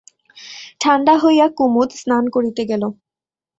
[0.81, 2.83] ঠাণ্ডা হইয়া কুমুদ স্নান করিতে গেল।